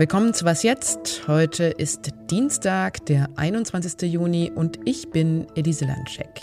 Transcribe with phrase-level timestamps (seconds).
[0.00, 1.28] Willkommen zu Was jetzt?
[1.28, 4.10] Heute ist Dienstag, der 21.
[4.10, 6.40] Juni und ich bin Elise Landscheck.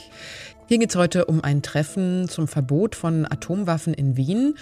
[0.67, 4.53] Hier geht es heute um ein Treffen zum Verbot von Atomwaffen in Wien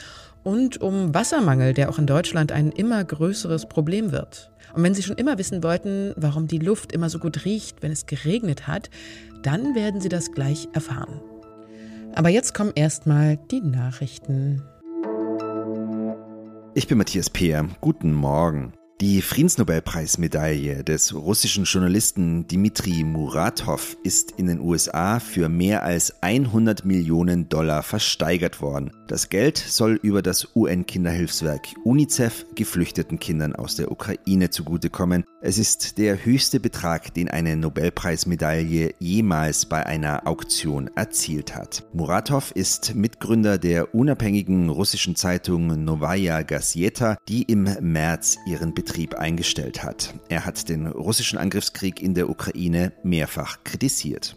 [0.43, 4.49] und um Wassermangel, der auch in Deutschland ein immer größeres Problem wird.
[4.73, 7.91] Und wenn Sie schon immer wissen wollten, warum die Luft immer so gut riecht, wenn
[7.91, 8.89] es geregnet hat,
[9.43, 11.19] dann werden Sie das gleich erfahren.
[12.13, 14.63] Aber jetzt kommen erstmal die Nachrichten.
[16.75, 17.67] Ich bin Matthias Peer.
[17.81, 18.71] Guten Morgen.
[19.01, 26.85] Die Friedensnobelpreismedaille des russischen Journalisten Dmitri Muratov ist in den USA für mehr als 100
[26.85, 28.91] Millionen Dollar versteigert worden.
[29.07, 35.25] Das Geld soll über das UN-Kinderhilfswerk UNICEF geflüchteten Kindern aus der Ukraine zugutekommen.
[35.41, 41.83] Es ist der höchste Betrag, den eine Nobelpreismedaille jemals bei einer Auktion erzielt hat.
[41.91, 49.15] Muratov ist Mitgründer der unabhängigen russischen Zeitung Novaya Gazeta, die im März ihren Betrieb Betrieb
[49.15, 50.13] eingestellt hat.
[50.29, 54.35] Er hat den russischen Angriffskrieg in der Ukraine mehrfach kritisiert.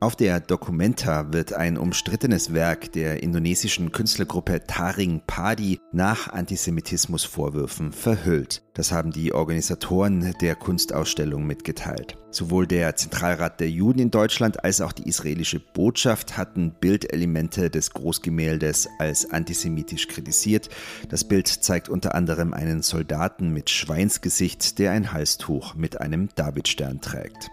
[0.00, 8.62] Auf der Documenta wird ein umstrittenes Werk der indonesischen Künstlergruppe Taring Padi nach Antisemitismusvorwürfen verhüllt.
[8.74, 12.18] Das haben die Organisatoren der Kunstausstellung mitgeteilt.
[12.30, 17.92] Sowohl der Zentralrat der Juden in Deutschland als auch die israelische Botschaft hatten Bildelemente des
[17.92, 20.68] Großgemäldes als antisemitisch kritisiert.
[21.08, 27.00] Das Bild zeigt unter anderem einen Soldaten mit Schweinsgesicht, der ein Halstuch mit einem Davidstern
[27.00, 27.50] trägt.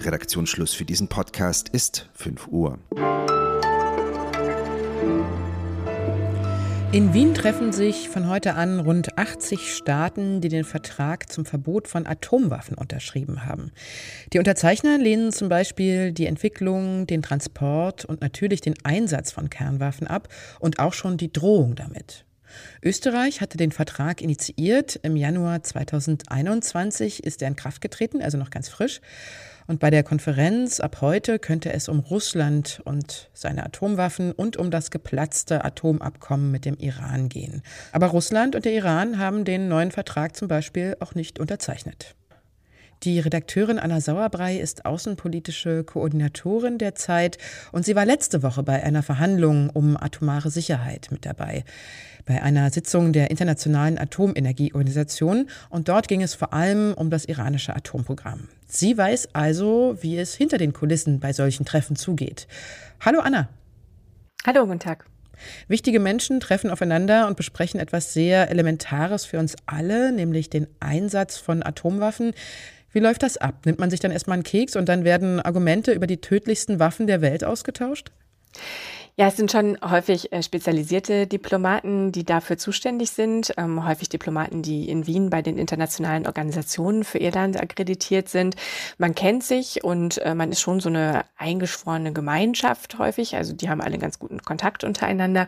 [0.00, 2.78] Redaktionsschluss für diesen Podcast ist 5 Uhr.
[6.92, 11.88] In Wien treffen sich von heute an rund 80 Staaten, die den Vertrag zum Verbot
[11.88, 13.72] von Atomwaffen unterschrieben haben.
[14.34, 20.06] Die Unterzeichner lehnen zum Beispiel die Entwicklung, den Transport und natürlich den Einsatz von Kernwaffen
[20.06, 20.28] ab
[20.60, 22.26] und auch schon die Drohung damit.
[22.82, 25.00] Österreich hatte den Vertrag initiiert.
[25.02, 29.00] Im Januar 2021 ist er in Kraft getreten, also noch ganz frisch.
[29.66, 34.70] Und bei der Konferenz ab heute könnte es um Russland und seine Atomwaffen und um
[34.70, 37.62] das geplatzte Atomabkommen mit dem Iran gehen.
[37.92, 42.14] Aber Russland und der Iran haben den neuen Vertrag zum Beispiel auch nicht unterzeichnet.
[43.02, 47.36] Die Redakteurin Anna Sauerbrei ist außenpolitische Koordinatorin der Zeit
[47.72, 51.64] und sie war letzte Woche bei einer Verhandlung um atomare Sicherheit mit dabei
[52.24, 57.74] bei einer Sitzung der Internationalen Atomenergieorganisation und dort ging es vor allem um das iranische
[57.74, 58.48] Atomprogramm.
[58.68, 62.46] Sie weiß also, wie es hinter den Kulissen bei solchen Treffen zugeht.
[63.00, 63.48] Hallo Anna.
[64.46, 65.06] Hallo, guten Tag.
[65.66, 71.38] Wichtige Menschen treffen aufeinander und besprechen etwas sehr Elementares für uns alle, nämlich den Einsatz
[71.38, 72.32] von Atomwaffen.
[72.92, 73.64] Wie läuft das ab?
[73.64, 77.06] Nimmt man sich dann erstmal einen Keks und dann werden Argumente über die tödlichsten Waffen
[77.06, 78.10] der Welt ausgetauscht?
[79.14, 83.52] Ja, es sind schon häufig äh, spezialisierte Diplomaten, die dafür zuständig sind.
[83.58, 88.56] Ähm, häufig Diplomaten, die in Wien bei den internationalen Organisationen für Irland akkreditiert sind.
[88.96, 93.36] Man kennt sich und äh, man ist schon so eine eingeschworene Gemeinschaft häufig.
[93.36, 95.46] Also die haben alle ganz guten Kontakt untereinander.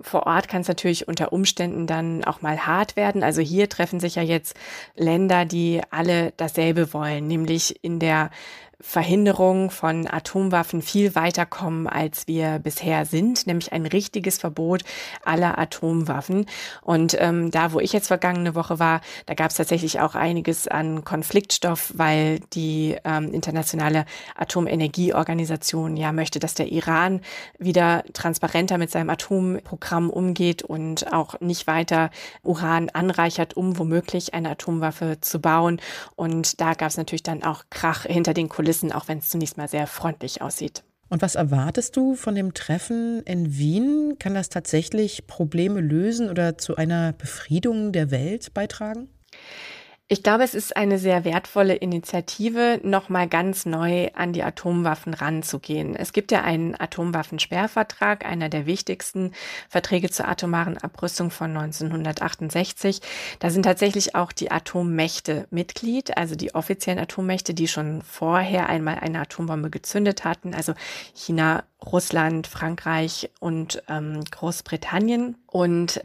[0.00, 3.22] Vor Ort kann es natürlich unter Umständen dann auch mal hart werden.
[3.22, 4.56] Also hier treffen sich ja jetzt
[4.96, 8.30] Länder, die alle dasselbe wollen, nämlich in der
[8.80, 14.82] Verhinderung von Atomwaffen viel weiter kommen, als wir bisher sind, nämlich ein richtiges Verbot
[15.24, 16.46] aller Atomwaffen.
[16.82, 20.68] Und ähm, da, wo ich jetzt vergangene Woche war, da gab es tatsächlich auch einiges
[20.68, 24.04] an Konfliktstoff, weil die ähm, internationale
[24.36, 27.20] Atomenergieorganisation ja möchte, dass der Iran
[27.58, 32.10] wieder transparenter mit seinem Atomprogramm umgeht und auch nicht weiter
[32.42, 35.80] Uran anreichert, um womöglich eine Atomwaffe zu bauen.
[36.16, 39.28] Und da gab es natürlich dann auch Krach hinter den Kulissen Kulissen, auch wenn es
[39.28, 40.84] zunächst mal sehr freundlich aussieht.
[41.10, 44.16] Und was erwartest du von dem Treffen in Wien?
[44.18, 49.08] Kann das tatsächlich Probleme lösen oder zu einer Befriedung der Welt beitragen?
[50.14, 55.96] Ich glaube, es ist eine sehr wertvolle Initiative, nochmal ganz neu an die Atomwaffen ranzugehen.
[55.96, 59.32] Es gibt ja einen Atomwaffensperrvertrag, einer der wichtigsten
[59.68, 63.00] Verträge zur atomaren Abrüstung von 1968.
[63.40, 69.00] Da sind tatsächlich auch die Atommächte Mitglied, also die offiziellen Atommächte, die schon vorher einmal
[69.00, 70.74] eine Atombombe gezündet hatten, also
[71.12, 75.36] China, Russland, Frankreich und ähm, Großbritannien.
[75.46, 76.02] Und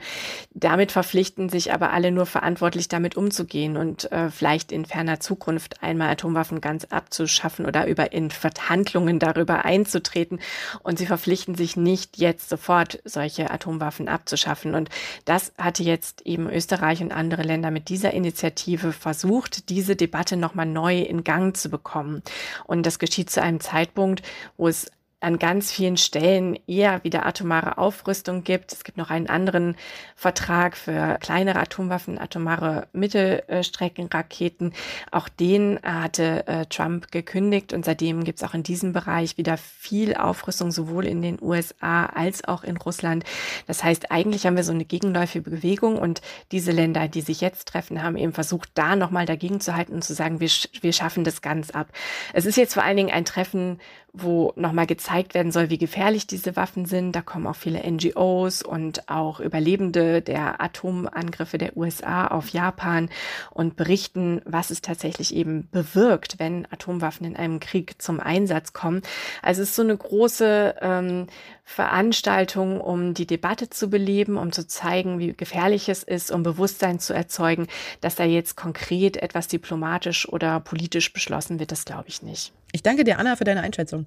[0.53, 5.81] damit verpflichten sich aber alle nur verantwortlich damit umzugehen und äh, vielleicht in ferner Zukunft
[5.81, 10.39] einmal Atomwaffen ganz abzuschaffen oder über in Verhandlungen darüber einzutreten.
[10.83, 14.75] Und sie verpflichten sich nicht jetzt sofort solche Atomwaffen abzuschaffen.
[14.75, 14.89] Und
[15.25, 20.65] das hatte jetzt eben Österreich und andere Länder mit dieser Initiative versucht, diese Debatte nochmal
[20.65, 22.23] neu in Gang zu bekommen.
[22.65, 24.23] Und das geschieht zu einem Zeitpunkt,
[24.57, 24.91] wo es
[25.21, 28.71] an ganz vielen Stellen eher wieder atomare Aufrüstung gibt.
[28.71, 29.75] Es gibt noch einen anderen
[30.15, 34.73] Vertrag für kleinere Atomwaffen, atomare Mittelstreckenraketen.
[35.11, 39.57] Auch den hatte äh, Trump gekündigt und seitdem gibt es auch in diesem Bereich wieder
[39.57, 43.25] viel Aufrüstung, sowohl in den USA als auch in Russland.
[43.67, 46.21] Das heißt, eigentlich haben wir so eine gegenläufige Bewegung und
[46.53, 50.03] diese Länder, die sich jetzt treffen, haben eben versucht, da nochmal dagegen zu halten und
[50.03, 50.49] zu sagen, wir,
[50.79, 51.89] wir schaffen das ganz ab.
[52.33, 53.79] Es ist jetzt vor allen Dingen ein Treffen,
[54.21, 57.13] wo nochmal gezeigt werden soll, wie gefährlich diese Waffen sind.
[57.13, 63.09] Da kommen auch viele NGOs und auch Überlebende der Atomangriffe der USA auf Japan
[63.51, 69.01] und berichten, was es tatsächlich eben bewirkt, wenn Atomwaffen in einem Krieg zum Einsatz kommen.
[69.41, 71.27] Also es ist so eine große ähm,
[71.69, 76.99] Veranstaltung, um die Debatte zu beleben, um zu zeigen, wie gefährlich es ist, um Bewusstsein
[76.99, 77.67] zu erzeugen,
[78.01, 82.53] dass da jetzt konkret etwas diplomatisch oder politisch beschlossen wird, das glaube ich nicht.
[82.71, 84.05] Ich danke dir, Anna, für deine Einschätzung.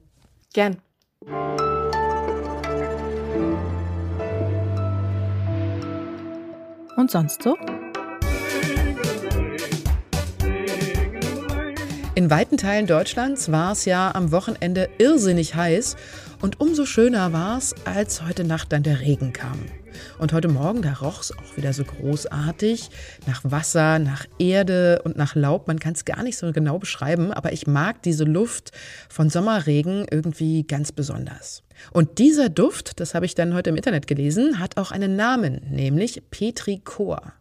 [0.52, 0.76] Gern.
[6.96, 7.56] Und sonst so?
[12.14, 15.96] In weiten Teilen Deutschlands war es ja am Wochenende irrsinnig heiß
[16.42, 19.58] und umso schöner war es, als heute Nacht dann der Regen kam.
[20.18, 22.90] Und heute Morgen, da roch es auch wieder so großartig
[23.26, 25.68] nach Wasser, nach Erde und nach Laub.
[25.68, 28.72] Man kann es gar nicht so genau beschreiben, aber ich mag diese Luft
[29.08, 31.62] von Sommerregen irgendwie ganz besonders.
[31.92, 35.60] Und dieser Duft, das habe ich dann heute im Internet gelesen, hat auch einen Namen,
[35.70, 37.32] nämlich Petrichor.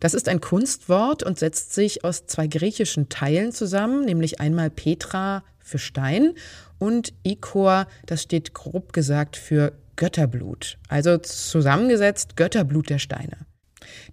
[0.00, 5.44] Das ist ein Kunstwort und setzt sich aus zwei griechischen Teilen zusammen, nämlich einmal Petra
[5.58, 6.34] für Stein
[6.78, 13.46] und Ikor, das steht grob gesagt für Götterblut, also zusammengesetzt Götterblut der Steine.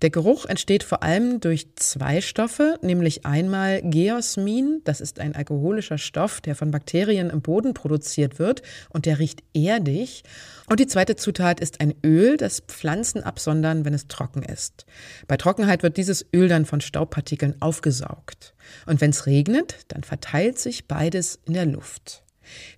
[0.02, 5.98] Der Geruch entsteht vor allem durch zwei Stoffe, nämlich einmal Geosmin, das ist ein alkoholischer
[5.98, 10.24] Stoff, der von Bakterien im Boden produziert wird und der riecht erdig.
[10.70, 14.86] Und die zweite Zutat ist ein Öl, das Pflanzen absondern, wenn es trocken ist.
[15.28, 18.54] Bei Trockenheit wird dieses Öl dann von Staubpartikeln aufgesaugt.
[18.86, 22.24] Und wenn es regnet, dann verteilt sich beides in der Luft.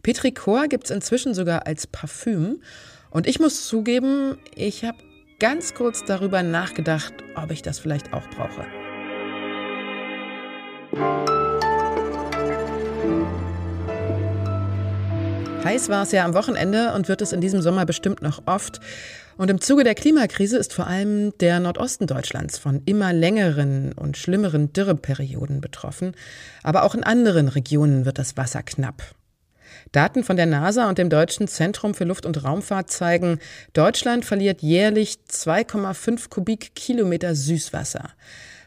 [0.03, 2.62] Petrichor gibt es inzwischen sogar als Parfüm.
[3.09, 4.97] Und ich muss zugeben, ich habe
[5.39, 8.65] ganz kurz darüber nachgedacht, ob ich das vielleicht auch brauche.
[15.63, 18.79] Heiß war es ja am Wochenende und wird es in diesem Sommer bestimmt noch oft.
[19.38, 24.18] Und im Zuge der Klimakrise ist vor allem der Nordosten Deutschlands von immer längeren und
[24.18, 26.13] schlimmeren Dürreperioden betroffen.
[26.63, 29.03] Aber auch in anderen Regionen wird das Wasser knapp.
[29.91, 33.39] Daten von der NASA und dem Deutschen Zentrum für Luft- und Raumfahrt zeigen,
[33.73, 38.09] Deutschland verliert jährlich 2,5 Kubikkilometer Süßwasser.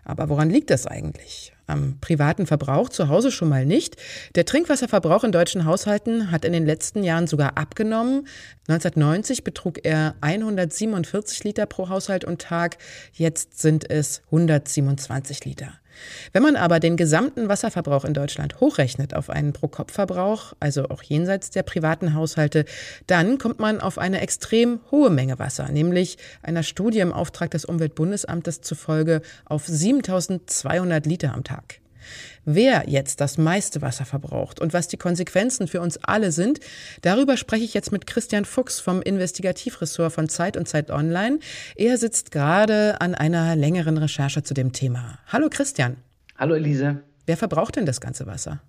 [0.05, 1.55] Aber woran liegt das eigentlich?
[1.67, 3.97] Am privaten Verbrauch zu Hause schon mal nicht.
[4.35, 8.29] Der Trinkwasserverbrauch in deutschen Haushalten hat in den letzten Jahren sogar abgenommen.
[8.69, 12.77] 1990 betrug er 147 Liter pro Haushalt und Tag.
[13.15, 15.73] Jetzt sind es 127 Liter.
[16.33, 21.51] Wenn man aber den gesamten Wasserverbrauch in Deutschland hochrechnet auf einen Pro-Kopf-Verbrauch, also auch jenseits
[21.51, 22.65] der privaten Haushalte,
[23.07, 27.65] dann kommt man auf eine extrem hohe Menge Wasser, nämlich einer Studie im Auftrag des
[27.65, 31.81] Umweltbundesamtes zufolge auf 7200 Liter am Tag.
[32.45, 36.61] Wer jetzt das meiste Wasser verbraucht und was die Konsequenzen für uns alle sind,
[37.03, 41.39] darüber spreche ich jetzt mit Christian Fuchs vom Investigativressort von Zeit und Zeit Online.
[41.77, 45.19] Er sitzt gerade an einer längeren Recherche zu dem Thema.
[45.29, 45.97] Hallo Christian.
[46.37, 47.03] Hallo Elise.
[47.27, 48.61] Wer verbraucht denn das ganze Wasser?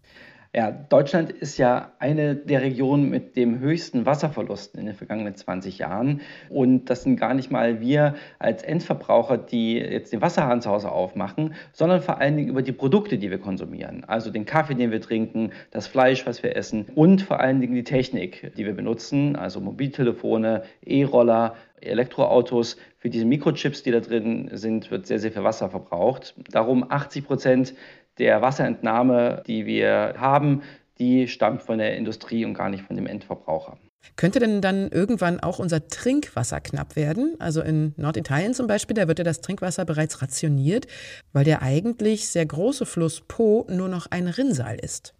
[0.55, 5.79] Ja, Deutschland ist ja eine der Regionen mit dem höchsten Wasserverlusten in den vergangenen 20
[5.79, 6.21] Jahren.
[6.47, 10.93] Und das sind gar nicht mal wir als Endverbraucher, die jetzt den Wasserhahn zu Hause
[10.93, 14.05] aufmachen, sondern vor allen Dingen über die Produkte, die wir konsumieren.
[14.05, 17.75] Also den Kaffee, den wir trinken, das Fleisch, was wir essen und vor allen Dingen
[17.75, 22.77] die Technik, die wir benutzen, also Mobiltelefone, E-Roller, Elektroautos.
[22.97, 26.33] Für diese Mikrochips, die da drin sind, wird sehr, sehr viel Wasser verbraucht.
[26.49, 27.73] Darum 80 Prozent
[28.17, 30.61] der Wasserentnahme, die wir haben,
[30.99, 33.77] die stammt von der Industrie und gar nicht von dem Endverbraucher.
[34.15, 37.35] Könnte denn dann irgendwann auch unser Trinkwasser knapp werden?
[37.39, 40.87] Also in Norditalien zum Beispiel, da wird ja das Trinkwasser bereits rationiert,
[41.33, 45.15] weil der eigentlich sehr große Fluss Po nur noch ein Rinnsal ist.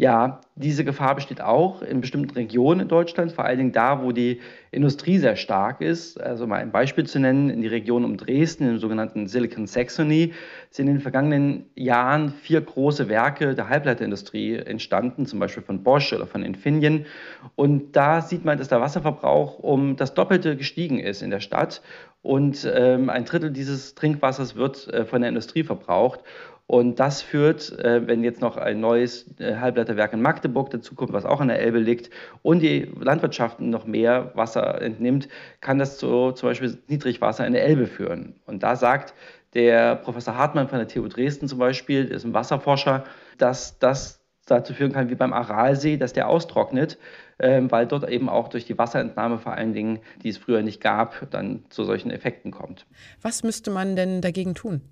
[0.00, 4.12] Ja, diese Gefahr besteht auch in bestimmten Regionen in Deutschland, vor allen Dingen da, wo
[4.12, 4.40] die
[4.70, 6.20] Industrie sehr stark ist.
[6.20, 10.34] Also mal ein Beispiel zu nennen, in die Region um Dresden, im sogenannten Silicon Saxony,
[10.70, 16.12] sind in den vergangenen Jahren vier große Werke der Halbleiterindustrie entstanden, zum Beispiel von Bosch
[16.12, 17.04] oder von Infineon.
[17.56, 21.82] Und da sieht man, dass der Wasserverbrauch um das Doppelte gestiegen ist in der Stadt.
[22.22, 26.20] Und ähm, ein Drittel dieses Trinkwassers wird äh, von der Industrie verbraucht.
[26.68, 31.24] Und das führt, äh, wenn jetzt noch ein neues äh, Halbleiterwerk in Magdeburg dazukommt, was
[31.24, 32.10] auch an der Elbe liegt,
[32.42, 35.30] und die Landwirtschaft noch mehr Wasser entnimmt,
[35.62, 38.34] kann das zu zum Beispiel Niedrigwasser in der Elbe führen.
[38.44, 39.14] Und da sagt
[39.54, 43.04] der Professor Hartmann von der TU Dresden zum Beispiel, ist ein Wasserforscher,
[43.38, 46.98] dass das dazu führen kann, wie beim Aralsee, dass der austrocknet,
[47.38, 50.82] ähm, weil dort eben auch durch die Wasserentnahme vor allen Dingen, die es früher nicht
[50.82, 52.84] gab, dann zu solchen Effekten kommt.
[53.22, 54.82] Was müsste man denn dagegen tun?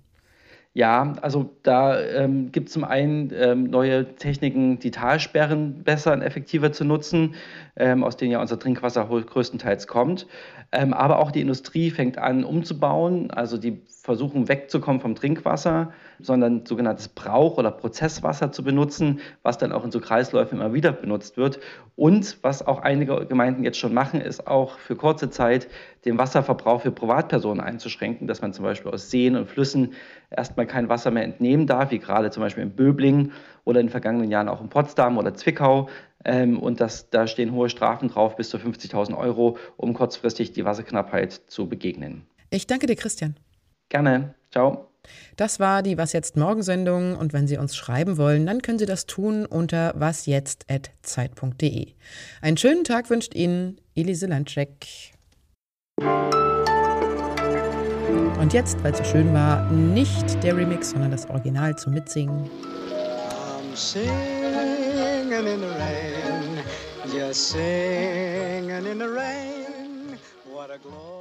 [0.77, 6.21] Ja, also da ähm, gibt es zum einen ähm, neue Techniken, die Talsperren besser und
[6.21, 7.33] effektiver zu nutzen,
[7.77, 10.27] ähm, aus denen ja unser Trinkwasser größtenteils kommt.
[10.71, 16.65] Ähm, aber auch die Industrie fängt an umzubauen, also die versuchen wegzukommen vom Trinkwasser, sondern
[16.65, 21.37] sogenanntes Brauch- oder Prozesswasser zu benutzen, was dann auch in so Kreisläufen immer wieder benutzt
[21.37, 21.59] wird.
[21.95, 25.67] Und was auch einige Gemeinden jetzt schon machen, ist auch für kurze Zeit
[26.05, 29.93] den Wasserverbrauch für Privatpersonen einzuschränken, dass man zum Beispiel aus Seen und Flüssen
[30.29, 33.33] erstmal kein Wasser mehr entnehmen darf, wie gerade zum Beispiel in Böblingen
[33.65, 35.89] oder in den vergangenen Jahren auch in Potsdam oder Zwickau.
[36.25, 40.65] Ähm, und das, da stehen hohe Strafen drauf, bis zu 50.000 Euro, um kurzfristig die
[40.65, 42.25] Wasserknappheit zu begegnen.
[42.49, 43.35] Ich danke dir, Christian.
[43.89, 44.35] Gerne.
[44.51, 44.87] Ciao.
[45.37, 48.85] Das war die Was jetzt Morgensendung und wenn Sie uns schreiben wollen, dann können Sie
[48.85, 51.93] das tun unter wasjetzt@zeit.de.
[52.41, 55.13] Einen schönen Tag wünscht Ihnen Elise Landcheck.
[58.39, 62.49] Und jetzt, weil es so schön war, nicht der Remix, sondern das Original zum Mitsingen.
[63.69, 63.75] I'm
[65.37, 66.63] singing in the rain,
[67.11, 70.17] just singing in the rain.
[70.45, 71.16] What a glory.